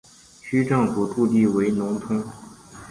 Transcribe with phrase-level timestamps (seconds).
[0.41, 2.25] 区政府驻地为农通。